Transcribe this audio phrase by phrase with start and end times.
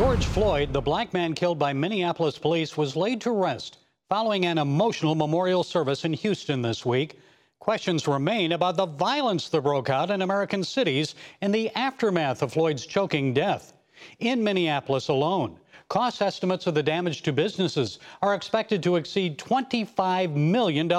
[0.00, 3.76] George Floyd, the black man killed by Minneapolis police, was laid to rest
[4.08, 7.20] following an emotional memorial service in Houston this week.
[7.58, 12.50] Questions remain about the violence that broke out in American cities in the aftermath of
[12.50, 13.74] Floyd's choking death.
[14.20, 15.58] In Minneapolis alone,
[15.90, 20.90] cost estimates of the damage to businesses are expected to exceed $25 million.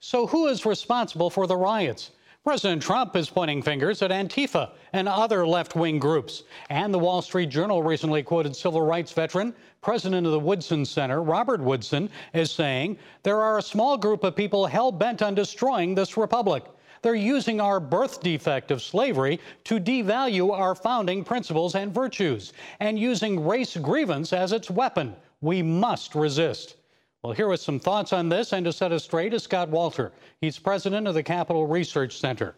[0.00, 2.10] So, who is responsible for the riots?
[2.46, 6.44] President Trump is pointing fingers at Antifa and other left wing groups.
[6.70, 11.24] And the Wall Street Journal recently quoted civil rights veteran, president of the Woodson Center,
[11.24, 15.92] Robert Woodson, as saying there are a small group of people hell bent on destroying
[15.92, 16.62] this republic.
[17.02, 22.96] They're using our birth defect of slavery to devalue our founding principles and virtues and
[22.96, 25.16] using race grievance as its weapon.
[25.40, 26.76] We must resist.
[27.22, 30.12] Well, here with some thoughts on this and to set us straight is Scott Walter.
[30.40, 32.54] He's president of the Capital Research Center.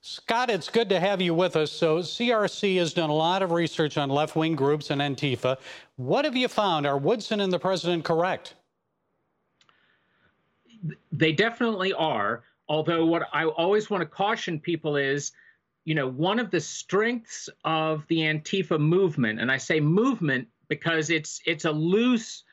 [0.00, 1.70] Scott, it's good to have you with us.
[1.70, 5.58] So, CRC has done a lot of research on left wing groups and Antifa.
[5.96, 6.86] What have you found?
[6.86, 8.54] Are Woodson and the president correct?
[11.12, 12.44] They definitely are.
[12.68, 15.32] Although, what I always want to caution people is,
[15.84, 21.10] you know, one of the strengths of the Antifa movement, and I say movement because
[21.10, 22.44] it's it's a loose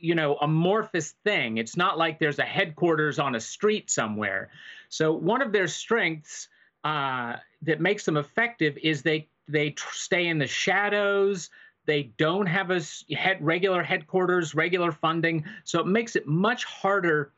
[0.00, 1.58] you know amorphous thing.
[1.58, 4.50] It's not like there's a headquarters on a street somewhere.
[4.88, 6.48] So one of their strengths
[6.84, 11.50] uh, that makes them effective is they they tr- stay in the shadows.
[11.86, 12.80] They don't have a
[13.14, 15.44] head, regular headquarters regular funding.
[15.64, 17.32] So it makes it much harder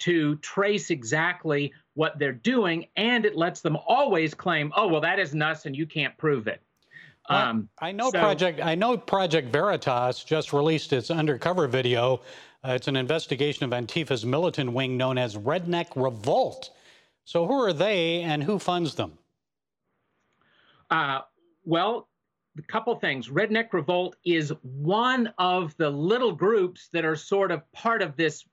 [0.00, 5.18] to trace exactly what they're doing and it lets them always claim oh well that
[5.18, 6.62] isn't us and you can't prove it
[7.28, 8.60] um, I know so, Project.
[8.62, 12.22] I know Project Veritas just released its undercover video.
[12.64, 16.70] Uh, it's an investigation of Antifa's militant wing known as Redneck Revolt.
[17.24, 19.18] So, who are they, and who funds them?
[20.90, 21.20] Uh,
[21.64, 22.08] well,
[22.58, 23.28] a couple things.
[23.28, 28.44] Redneck Revolt is one of the little groups that are sort of part of this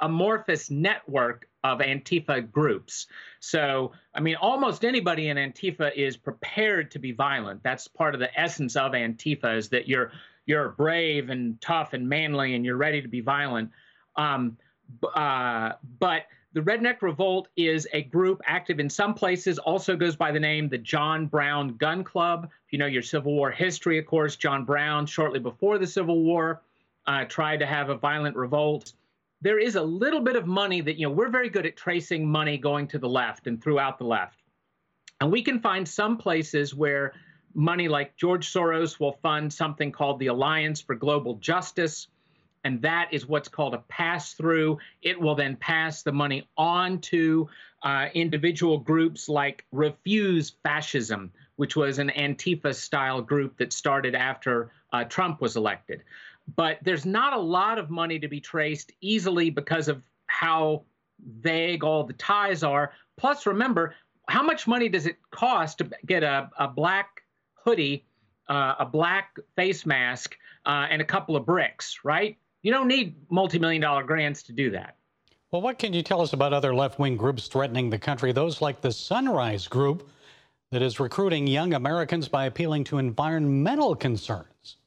[0.00, 3.06] amorphous network of Antifa groups.
[3.40, 7.62] So, I mean, almost anybody in Antifa is prepared to be violent.
[7.62, 10.12] That's part of the essence of Antifa is that you're
[10.44, 13.70] you're brave and tough and manly and you're ready to be violent.
[14.16, 14.56] Um,
[15.14, 20.32] uh, but the Redneck Revolt is a group active in some places, also goes by
[20.32, 22.50] the name the John Brown Gun Club.
[22.66, 26.22] If you know your Civil War history, of course, John Brown, shortly before the Civil
[26.22, 26.60] War,
[27.06, 28.92] uh, tried to have a violent revolt
[29.42, 32.26] there is a little bit of money that, you know, we're very good at tracing
[32.26, 34.38] money going to the left and throughout the left.
[35.20, 37.12] And we can find some places where
[37.52, 42.06] money like George Soros will fund something called the Alliance for Global Justice.
[42.64, 44.78] And that is what's called a pass through.
[45.02, 47.48] It will then pass the money on to
[47.82, 54.70] uh, individual groups like Refuse Fascism, which was an Antifa style group that started after
[54.92, 56.04] uh, Trump was elected
[56.56, 60.84] but there's not a lot of money to be traced easily because of how
[61.40, 62.92] vague all the ties are.
[63.16, 63.94] Plus, remember,
[64.28, 67.22] how much money does it cost to get a, a black
[67.54, 68.04] hoodie,
[68.48, 70.36] uh, a black face mask,
[70.66, 72.36] uh, and a couple of bricks, right?
[72.62, 74.96] You don't need multi million dollar grants to do that.
[75.50, 78.32] Well, what can you tell us about other left wing groups threatening the country?
[78.32, 80.08] Those like the Sunrise Group
[80.70, 84.78] that is recruiting young Americans by appealing to environmental concerns.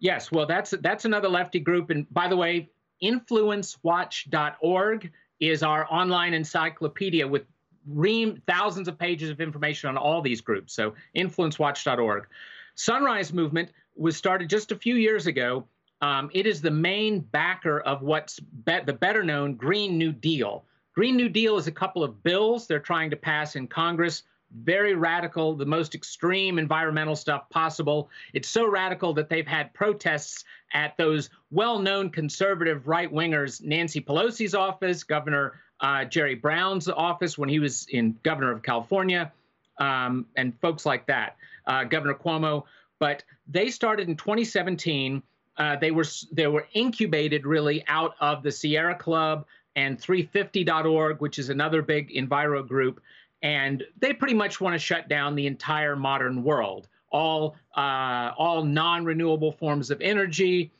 [0.00, 1.90] Yes, well, that's that's another lefty group.
[1.90, 2.70] And by the way,
[3.02, 7.44] influencewatch.org is our online encyclopedia with
[7.86, 10.74] ream thousands of pages of information on all these groups.
[10.74, 12.26] So influencewatch.org.
[12.74, 15.64] Sunrise Movement was started just a few years ago.
[16.00, 20.64] Um, it is the main backer of what's be- the better known Green New Deal.
[20.94, 24.22] Green New Deal is a couple of bills they're trying to pass in Congress
[24.62, 28.08] very radical, the most extreme environmental stuff possible.
[28.32, 34.00] It's so radical that they've had protests at those well known conservative right wingers, Nancy
[34.00, 39.32] Pelosi's office, Governor uh, Jerry Brown's office when he was in governor of California,
[39.78, 41.36] um, and folks like that,
[41.66, 42.64] uh, Governor Cuomo.
[42.98, 45.22] But they started in 2017.
[45.56, 49.46] Uh, they were they were incubated really out of the Sierra Club
[49.76, 53.00] and 350.org, which is another big enviro group
[53.42, 58.64] and they pretty much want to shut down the entire modern world, all uh, all
[58.64, 60.70] non-renewable forms of energy,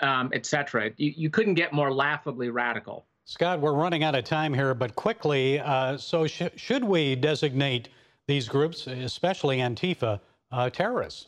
[0.00, 0.90] um, etc.
[0.96, 3.04] You, you couldn't get more laughably radical.
[3.24, 7.88] Scott, we're running out of time here, but quickly, uh, so sh- should we designate
[8.28, 10.20] these groups, especially Antifa,
[10.52, 11.26] uh, terrorists?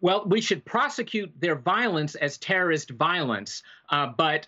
[0.00, 4.46] Well, we should prosecute their violence as terrorist violence, uh, but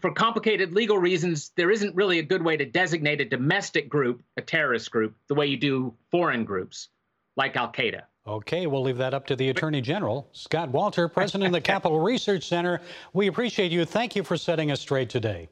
[0.00, 4.22] for complicated legal reasons, there isn't really a good way to designate a domestic group
[4.36, 6.88] a terrorist group the way you do foreign groups
[7.36, 8.02] like Al Qaeda.
[8.26, 10.28] Okay, we'll leave that up to the Attorney General.
[10.32, 12.80] Scott Walter, President of the Capital Research Center,
[13.12, 13.84] we appreciate you.
[13.84, 15.48] Thank you for setting us straight today.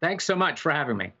[0.00, 1.12] Thanks so much for having me.